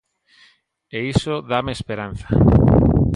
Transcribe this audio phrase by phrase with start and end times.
[0.97, 2.29] E iso dáme esperanza.